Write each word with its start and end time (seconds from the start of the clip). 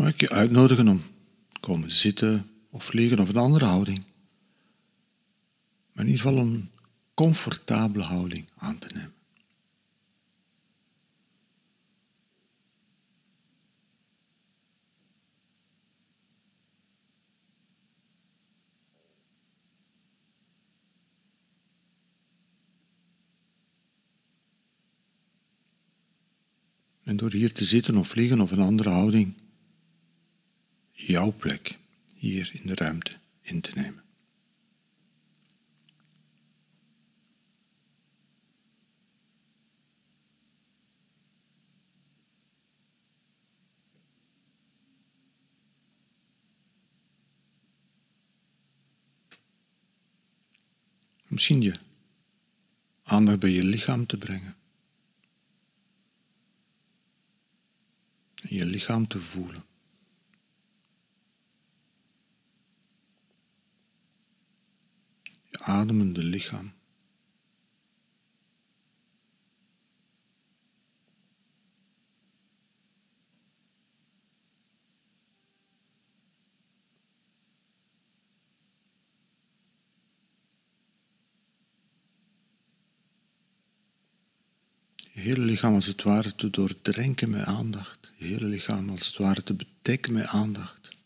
mag 0.00 0.08
ik 0.08 0.20
je 0.20 0.30
uitnodigen 0.30 0.88
om 0.88 1.02
te 1.52 1.60
komen 1.60 1.90
zitten 1.90 2.50
of 2.70 2.92
liggen 2.92 3.18
of 3.18 3.28
een 3.28 3.36
andere 3.36 3.64
houding. 3.64 4.04
Maar 5.92 6.04
in 6.04 6.10
ieder 6.10 6.26
geval 6.26 6.38
een 6.38 6.70
comfortabele 7.14 8.04
houding 8.04 8.50
aan 8.56 8.78
te 8.78 8.88
nemen. 8.94 9.14
En 27.02 27.16
door 27.16 27.32
hier 27.32 27.52
te 27.52 27.64
zitten 27.64 27.96
of 27.96 28.14
liggen 28.14 28.40
of 28.40 28.50
een 28.50 28.60
andere 28.60 28.90
houding, 28.90 29.34
jouw 31.06 31.32
plek 31.32 31.78
hier 32.14 32.50
in 32.52 32.66
de 32.66 32.74
ruimte 32.74 33.18
in 33.40 33.60
te 33.60 33.70
nemen. 33.74 34.04
Misschien 51.26 51.62
je 51.62 51.74
aandacht 53.02 53.38
bij 53.38 53.50
je 53.50 53.64
lichaam 53.64 54.06
te 54.06 54.16
brengen. 54.16 54.56
je 58.48 58.64
lichaam 58.64 59.06
te 59.06 59.20
voelen. 59.20 59.69
Ademende 65.60 66.22
lichaam. 66.22 66.72
je 85.20 85.28
hele 85.28 85.44
lichaam 85.44 85.74
als 85.74 85.86
het 85.86 86.02
ware 86.02 86.34
te 86.34 86.50
doordrenken 86.50 87.30
met 87.30 87.44
aandacht. 87.44 88.12
Je 88.16 88.24
hele 88.24 88.46
lichaam 88.46 88.90
als 88.90 89.06
het 89.06 89.16
ware 89.16 89.42
te 89.42 89.54
bedekken 89.54 90.12
met 90.12 90.26
aandacht. 90.26 90.99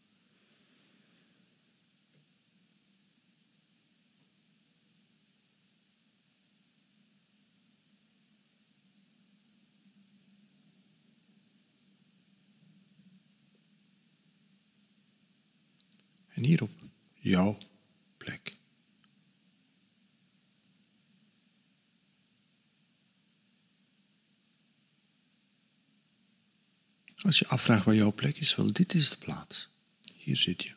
En 16.34 16.44
hier 16.44 16.62
op 16.62 16.70
jouw 17.12 17.58
plek. 18.16 18.56
Als 27.16 27.38
je 27.38 27.46
afvraagt 27.46 27.84
waar 27.84 27.94
jouw 27.94 28.12
plek 28.12 28.36
is, 28.36 28.54
wel, 28.54 28.72
dit 28.72 28.94
is 28.94 29.10
de 29.10 29.16
plaats. 29.16 29.68
Hier 30.14 30.36
zit 30.36 30.62
je. 30.62 30.74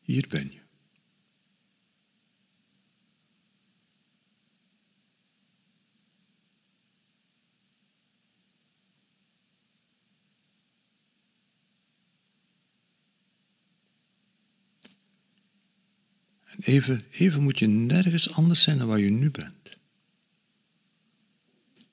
Hier 0.00 0.28
ben 0.28 0.52
je. 0.52 0.67
Even, 16.68 17.04
even 17.10 17.42
moet 17.42 17.58
je 17.58 17.66
nergens 17.66 18.32
anders 18.32 18.62
zijn 18.62 18.78
dan 18.78 18.86
waar 18.86 18.98
je 18.98 19.10
nu 19.10 19.30
bent. 19.30 19.78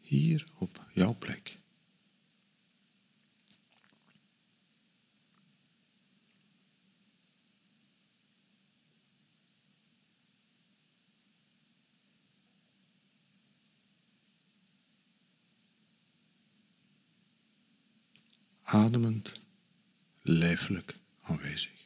Hier 0.01 0.45
op 0.57 0.85
jouw 0.93 1.15
plek. 1.19 1.57
ademend, 18.63 19.41
lijfelijk 20.21 20.95
aanwezig. 21.21 21.84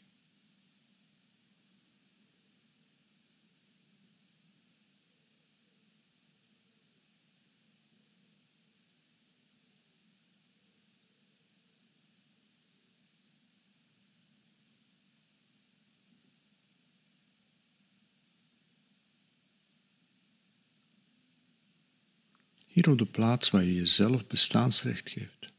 Hier 22.72 22.90
op 22.90 22.97
de 22.97 23.06
plaats 23.06 23.50
waar 23.50 23.63
je 23.63 23.74
jezelf 23.74 24.28
bestaansrecht 24.28 25.09
geeft. 25.09 25.53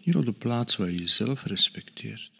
Hier 0.00 0.16
op 0.16 0.24
de 0.24 0.32
plaats 0.32 0.76
waar 0.76 0.90
je 0.90 0.98
jezelf 0.98 1.44
respecteert. 1.44 2.30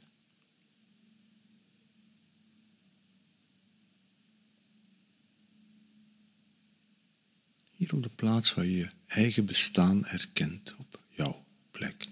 Hier 7.91 8.01
de 8.01 8.09
plaats 8.09 8.55
waar 8.55 8.65
je 8.65 8.77
je 8.77 8.91
eigen 9.07 9.47
bestaan 9.47 10.07
erkent 10.07 10.75
op 10.79 11.01
jouw 11.09 11.45
plek. 11.71 12.07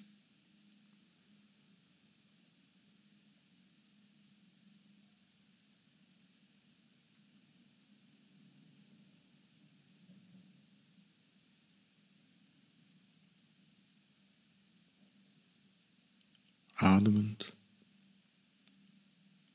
Ademend, 16.72 17.56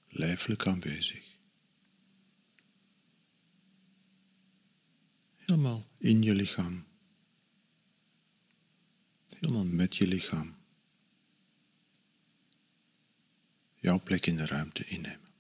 lijfelijk 0.10 0.68
aanwezig. 0.68 1.31
Helemaal 5.52 5.86
in 5.98 6.22
je 6.22 6.36
lichaam. 6.36 6.86
Helemaal 9.28 9.66
met 9.66 9.96
je 9.96 10.08
lichaam. 10.08 10.56
Jouw 13.76 14.02
plek 14.04 14.26
in 14.26 14.36
de 14.36 14.46
ruimte 14.46 14.86
innemen. 14.86 15.31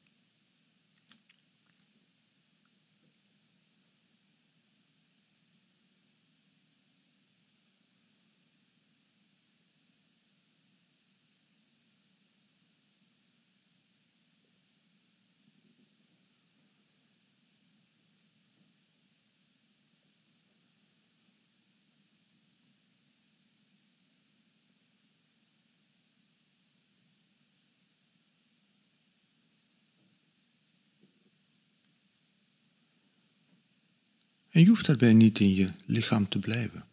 En 34.51 34.61
je 34.61 34.67
hoeft 34.67 34.85
daarbij 34.85 35.13
niet 35.13 35.39
in 35.39 35.53
je 35.53 35.71
lichaam 35.85 36.29
te 36.29 36.39
blijven 36.39 36.85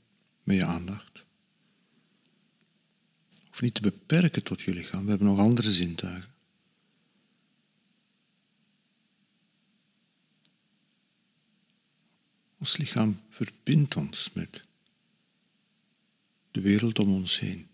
met 0.42 0.56
je 0.56 0.64
aandacht. 0.64 1.24
Of 3.50 3.60
niet 3.60 3.74
te 3.74 3.80
beperken 3.80 4.44
tot 4.44 4.60
je 4.60 4.72
lichaam. 4.72 5.02
We 5.04 5.08
hebben 5.10 5.28
nog 5.28 5.38
andere 5.38 5.72
zintuigen. 5.72 6.34
Ons 12.58 12.76
lichaam 12.76 13.20
verbindt 13.28 13.96
ons 13.96 14.32
met 14.32 14.62
de 16.50 16.60
wereld 16.60 16.98
om 16.98 17.14
ons 17.14 17.38
heen. 17.38 17.68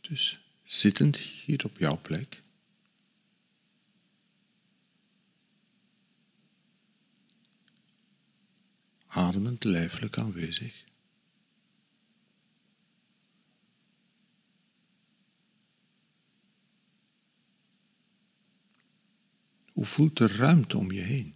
Dus 0.00 0.40
zittend 0.62 1.16
hier 1.16 1.64
op 1.64 1.78
jouw 1.78 2.00
plek. 2.00 2.41
Ademend 9.14 9.64
lijfelijk 9.64 10.18
aanwezig. 10.18 10.84
Hoe 19.72 19.86
voelt 19.86 20.16
de 20.16 20.26
ruimte 20.26 20.78
om 20.78 20.90
je 20.90 21.00
heen? 21.00 21.34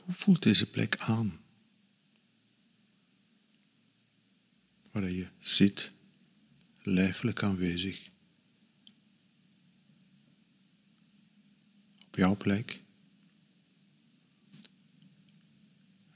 Hoe 0.00 0.14
voelt 0.14 0.42
deze 0.42 0.70
plek 0.70 0.96
aan? 0.96 1.40
Waar 4.90 5.10
je 5.10 5.28
zit, 5.38 5.92
lijfelijk 6.82 7.42
aanwezig. 7.42 8.12
Op 12.14 12.20
jouw 12.20 12.36
plek. 12.36 12.80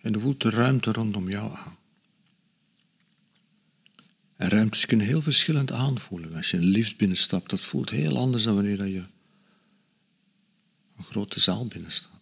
En 0.01 0.21
voelt 0.21 0.41
de 0.41 0.51
ruimte 0.51 0.93
rondom 0.93 1.29
jou 1.29 1.57
aan? 1.57 1.77
En 4.37 4.49
ruimtes 4.49 4.87
kunnen 4.87 5.07
heel 5.07 5.23
verschillend 5.23 5.73
aanvoelen. 5.73 6.35
Als 6.35 6.51
je 6.51 6.57
een 6.57 6.65
lift 6.65 6.97
binnenstapt, 6.97 7.51
dat 7.51 7.61
voelt 7.61 7.91
heel 7.91 8.17
anders 8.19 8.45
dan 8.45 8.55
wanneer 8.55 8.87
je 8.87 9.03
een 10.97 11.05
grote 11.05 11.41
zaal 11.41 11.67
binnenstapt. 11.67 12.18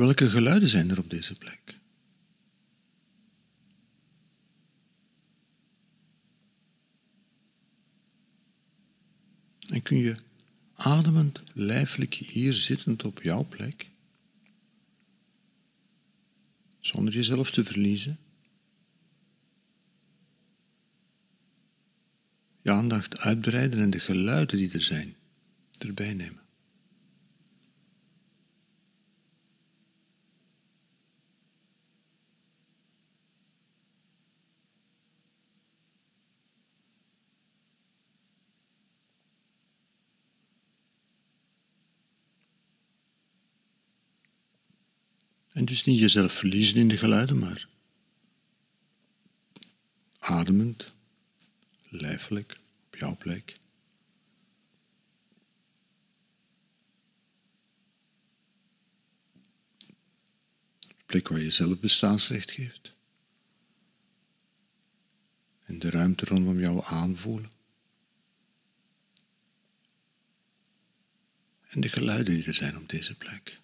Welke 0.00 0.30
geluiden 0.30 0.68
zijn 0.68 0.90
er 0.90 0.98
op 0.98 1.10
deze 1.10 1.34
plek? 1.34 1.78
En 9.68 9.82
kun 9.82 9.96
je 9.96 10.16
ademend, 10.74 11.42
lijfelijk 11.52 12.14
hier 12.14 12.52
zittend 12.52 13.04
op 13.04 13.22
jouw 13.22 13.44
plek, 13.44 13.90
zonder 16.78 17.14
jezelf 17.14 17.50
te 17.50 17.64
verliezen, 17.64 18.18
je 22.62 22.70
aandacht 22.70 23.18
uitbreiden 23.18 23.80
en 23.80 23.90
de 23.90 24.00
geluiden 24.00 24.56
die 24.56 24.72
er 24.72 24.82
zijn 24.82 25.16
erbij 25.78 26.14
nemen. 26.14 26.49
En 45.52 45.64
dus 45.64 45.84
niet 45.84 45.98
jezelf 45.98 46.32
verliezen 46.32 46.76
in 46.76 46.88
de 46.88 46.96
geluiden, 46.96 47.38
maar 47.38 47.68
ademend, 50.18 50.94
lijfelijk, 51.88 52.58
op 52.86 52.96
jouw 52.96 53.16
plek. 53.16 53.60
plek 61.10 61.28
waar 61.28 61.40
je 61.40 61.50
zelf 61.50 61.78
bestaansrecht 61.78 62.50
geeft. 62.50 62.92
En 65.64 65.78
de 65.78 65.90
ruimte 65.90 66.24
rondom 66.24 66.60
jou 66.60 66.84
aanvoelen. 66.84 67.50
En 71.68 71.80
de 71.80 71.88
geluiden 71.88 72.34
die 72.34 72.44
er 72.44 72.54
zijn 72.54 72.76
op 72.76 72.88
deze 72.88 73.16
plek. 73.16 73.60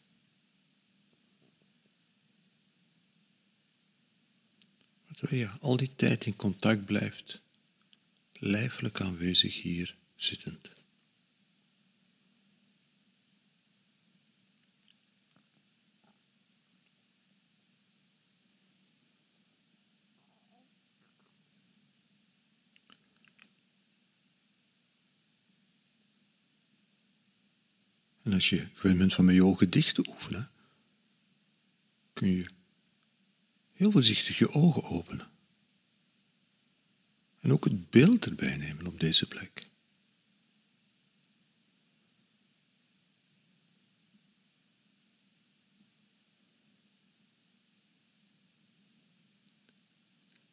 Terwijl 5.16 5.40
je 5.40 5.58
al 5.60 5.76
die 5.76 5.94
tijd 5.96 6.26
in 6.26 6.36
contact 6.36 6.84
blijft, 6.84 7.40
lijfelijk 8.32 9.00
aanwezig 9.00 9.62
hier 9.62 9.96
zittend. 10.16 10.70
En 28.22 28.32
als 28.32 28.48
je 28.48 28.68
gewend 28.74 28.98
bent 28.98 29.14
van 29.14 29.24
met 29.24 29.34
je 29.34 29.44
ogen 29.44 29.70
dicht 29.70 29.94
te 29.94 30.06
oefenen, 30.08 30.50
kun 32.12 32.28
je 32.28 32.46
heel 33.76 33.90
voorzichtig 33.90 34.38
je 34.38 34.52
ogen 34.52 34.82
openen. 34.82 35.30
En 37.40 37.52
ook 37.52 37.64
het 37.64 37.90
beeld 37.90 38.26
erbij 38.26 38.56
nemen 38.56 38.86
op 38.86 39.00
deze 39.00 39.26
plek. 39.26 39.68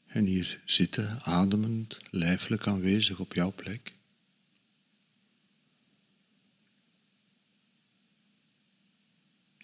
En 0.06 0.26
hier 0.26 0.62
zitten, 0.66 1.22
ademend, 1.22 1.98
lijfelijk 2.12 2.68
aanwezig 2.68 3.20
op 3.20 3.34
jouw 3.34 3.54
plek. 3.54 3.94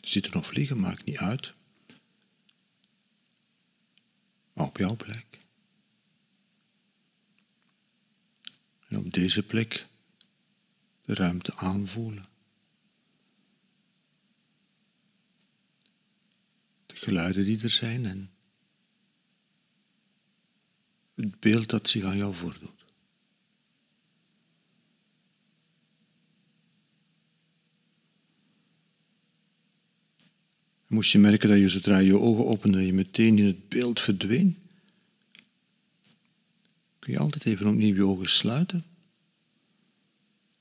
Zitten 0.02 0.36
of 0.36 0.48
vliegen 0.48 0.80
maakt 0.80 1.06
niet 1.06 1.18
uit 1.18 1.54
op 4.69 4.69
jouw 4.80 4.96
plek. 4.96 5.26
En 8.88 8.98
op 8.98 9.14
deze 9.14 9.46
plek 9.46 9.88
de 11.06 11.14
ruimte 11.14 11.56
aanvoelen. 11.56 12.26
De 16.86 16.96
geluiden 16.96 17.44
die 17.44 17.64
er 17.64 17.70
zijn 17.70 18.06
en 18.06 18.32
het 21.16 21.40
beeld 21.40 21.70
dat 21.70 21.90
zich 21.90 22.04
aan 22.04 22.18
jou 22.18 22.36
voordoet. 22.36 22.80
Moest 30.88 31.12
je 31.12 31.18
merken 31.18 31.50
dat 31.50 31.58
je 31.58 31.70
zodra 31.70 31.98
je 31.98 32.18
ogen 32.18 32.46
opende, 32.46 32.86
je 32.86 32.94
meteen 32.94 33.38
in 33.38 33.46
het 33.46 33.70
beeld 33.70 34.00
verdween, 34.00 34.58
kun 37.00 37.14
je 37.14 37.20
altijd 37.20 37.46
even 37.46 37.68
opnieuw 37.68 37.96
je 37.96 38.06
ogen 38.06 38.30
sluiten. 38.30 38.84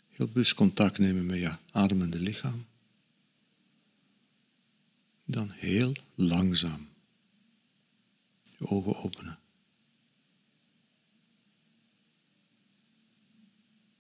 Heel 0.09 0.27
bewust 0.27 0.55
contact 0.55 0.99
nemen 0.99 1.27
met 1.27 1.39
je 1.39 1.53
ademende 1.73 2.19
lichaam. 2.19 2.67
Dan 5.25 5.51
heel 5.51 5.93
langzaam 6.15 6.89
je 8.59 8.69
ogen 8.69 8.97
openen. 8.97 9.39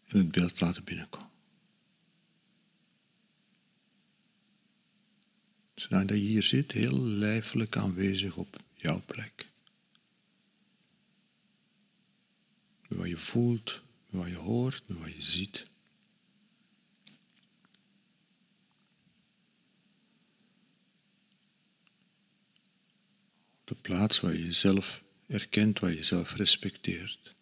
en 0.08 0.18
het 0.18 0.30
beeld 0.30 0.60
laten 0.60 0.84
binnenkomen. 0.84 1.30
Zodat 5.74 6.08
je 6.08 6.14
hier 6.14 6.42
zit, 6.42 6.72
heel 6.72 7.00
lijfelijk 7.00 7.76
aanwezig 7.76 8.36
op 8.36 8.62
jouw 8.74 9.02
plek. 9.06 9.48
Wat 12.98 13.08
je 13.08 13.16
voelt, 13.16 13.82
wat 14.10 14.28
je 14.28 14.34
hoort, 14.36 14.82
wat 14.86 15.14
je 15.14 15.22
ziet. 15.22 15.66
de 23.68 23.74
plaats 23.74 24.20
waar 24.20 24.32
je 24.32 24.44
jezelf 24.44 25.02
erkent, 25.26 25.78
waar 25.78 25.90
je 25.90 25.96
jezelf 25.96 26.34
respecteert. 26.34 27.34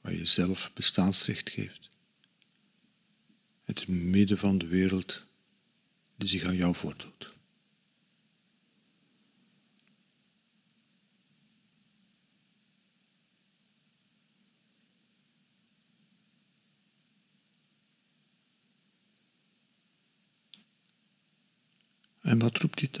Waar 0.00 0.12
je 0.12 0.18
jezelf 0.18 0.70
bestaansrecht 0.74 1.50
geeft. 1.50 1.90
Het 3.64 3.88
midden 3.88 4.38
van 4.38 4.58
de 4.58 4.66
wereld 4.66 5.24
die 6.16 6.28
zich 6.28 6.44
aan 6.44 6.56
jou 6.56 6.74
voordoet. 6.74 7.33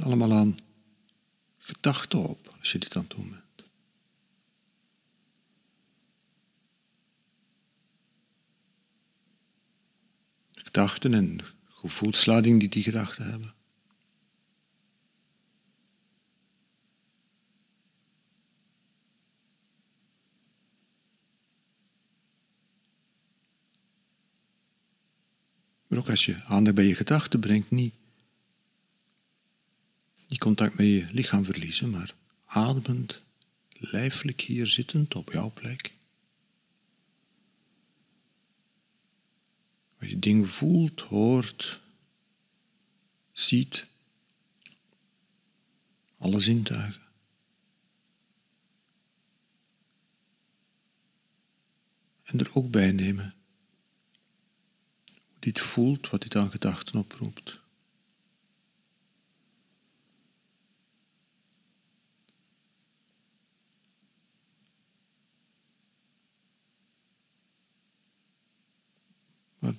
Allemaal 0.00 0.32
aan 0.32 0.58
gedachten 1.58 2.18
op 2.18 2.54
als 2.58 2.72
je 2.72 2.78
dit 2.78 2.96
aan 2.96 3.02
het 3.02 3.16
doen 3.16 3.28
bent? 3.30 3.42
Gedachten 10.52 11.14
en 11.14 11.40
gevoelslading 11.68 12.60
die 12.60 12.68
die 12.68 12.82
gedachten 12.82 13.30
hebben. 13.30 13.54
Maar 25.86 25.98
ook 25.98 26.10
als 26.10 26.24
je 26.24 26.42
aandacht 26.44 26.76
bij 26.76 26.84
je 26.84 26.94
gedachten 26.94 27.40
brengt, 27.40 27.70
niet 27.70 27.94
die 30.34 30.42
contact 30.42 30.76
met 30.76 30.86
je 30.86 31.06
lichaam 31.10 31.44
verliezen, 31.44 31.90
maar 31.90 32.14
ademend, 32.44 33.22
lijfelijk 33.72 34.40
hier 34.40 34.66
zittend 34.66 35.14
op 35.14 35.32
jouw 35.32 35.52
plek. 35.52 35.92
Waar 39.98 40.08
je 40.08 40.18
dingen 40.18 40.48
voelt, 40.48 41.00
hoort, 41.00 41.80
ziet, 43.32 43.86
alle 46.18 46.40
zintuigen. 46.40 47.02
En 52.22 52.38
er 52.38 52.54
ook 52.54 52.70
bij 52.70 52.92
nemen 52.92 53.34
hoe 55.04 55.38
dit 55.38 55.60
voelt, 55.60 56.10
wat 56.10 56.22
dit 56.22 56.36
aan 56.36 56.50
gedachten 56.50 56.98
oproept. 56.98 57.62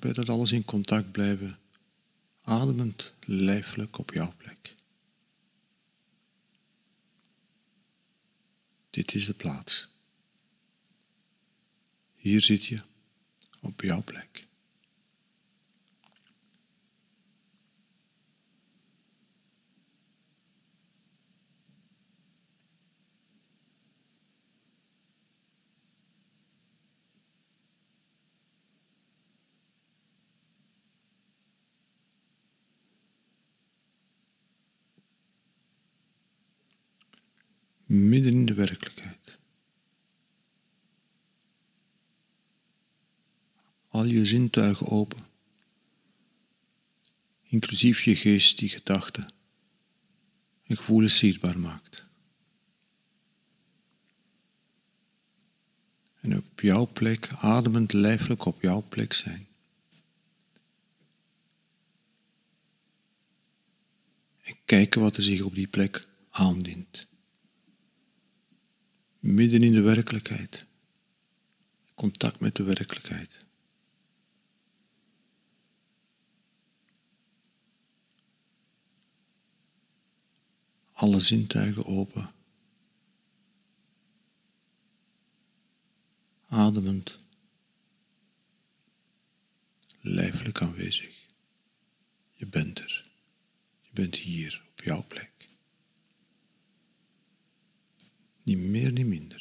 Waarbij 0.05 0.24
dat 0.25 0.35
alles 0.35 0.51
in 0.51 0.65
contact 0.65 1.12
blijven, 1.12 1.57
ademend, 2.41 3.13
lijfelijk 3.25 3.97
op 3.97 4.13
jouw 4.13 4.33
plek. 4.38 4.75
Dit 8.89 9.13
is 9.13 9.25
de 9.25 9.33
plaats. 9.33 9.88
Hier 12.15 12.41
zit 12.41 12.65
je 12.65 12.81
op 13.62 13.81
jouw 13.81 14.03
plek. 14.03 14.47
Midden 37.86 38.34
in 38.34 38.46
de 38.46 38.54
werkelijkheid. 38.54 39.38
Al 43.88 44.06
je 44.06 44.25
zintuigen 44.25 44.88
open, 44.88 45.27
inclusief 47.44 48.01
je 48.01 48.15
geest 48.15 48.58
die 48.58 48.70
gedachten 48.70 49.34
en 50.63 50.77
gevoelens 50.77 51.18
zichtbaar 51.18 51.60
maakt. 51.60 52.04
En 56.22 56.38
op 56.38 56.60
jouw 56.60 56.88
plek, 56.94 57.34
ademend 57.34 57.94
lijfelijk 57.94 58.46
op 58.46 58.62
jouw 58.62 58.82
plek 58.89 59.13
zijn. 59.13 59.48
En 64.42 64.56
kijken 64.65 65.01
wat 65.01 65.18
er 65.18 65.24
zich 65.24 65.42
op 65.42 65.56
die 65.56 65.68
plek 65.68 66.08
aandient 66.30 67.08
midden 69.25 69.63
in 69.63 69.72
de 69.72 69.82
werkelijkheid. 69.82 70.65
Contact 71.96 72.39
met 72.39 72.55
de 72.55 72.63
werkelijkheid. 72.63 73.46
Alle 80.91 81.22
zintuigen 81.22 81.86
open. 81.86 82.34
Ademend. 86.48 87.15
Lijfelijk 90.01 90.62
aanwezig. 90.62 91.25
Je 92.34 92.46
bent 92.46 92.79
er. 92.79 93.12
Je 93.82 93.89
bent 93.94 94.15
hier 94.15 94.63
op 94.72 94.84
jouw 94.84 95.05
plek. 95.08 95.35
Niet 98.46 98.58
meer, 98.58 98.92
niet 98.92 99.08
minder. 99.08 99.35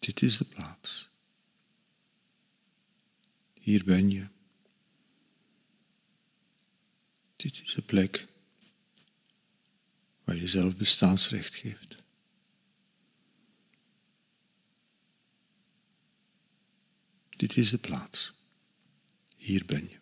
Dit 0.00 0.22
is 0.22 0.36
de 0.36 0.44
plaats. 0.44 1.08
Hier 3.52 3.84
ben 3.84 4.10
je. 4.10 4.26
Dit 7.36 7.60
is 7.62 7.74
de 7.74 7.82
plek 7.82 8.26
waar 10.24 10.36
je 10.36 10.48
zelf 10.48 10.76
bestaansrecht 10.76 11.54
geeft. 11.54 11.96
Dit 17.30 17.56
is 17.56 17.70
de 17.70 17.78
plaats. 17.78 18.32
Hier 19.36 19.66
ben 19.66 19.88
je. 19.88 19.99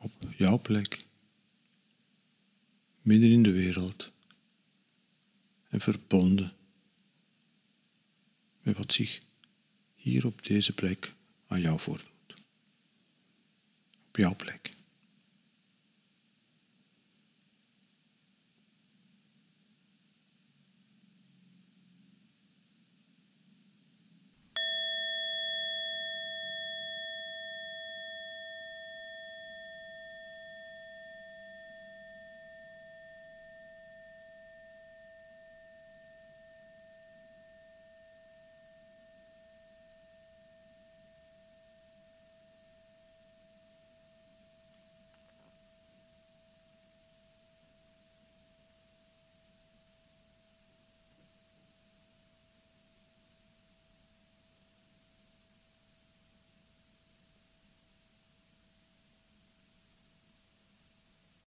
Op 0.00 0.12
jouw 0.36 0.58
plek, 0.58 1.04
midden 3.02 3.30
in 3.30 3.42
de 3.42 3.52
wereld 3.52 4.10
en 5.68 5.80
verbonden 5.80 6.52
met 8.62 8.76
wat 8.76 8.92
zich 8.92 9.20
hier 9.94 10.26
op 10.26 10.44
deze 10.46 10.72
plek 10.72 11.14
aan 11.46 11.60
jou 11.60 11.80
voordoet. 11.80 12.34
Op 14.08 14.16
jouw 14.16 14.36
plek. 14.36 14.70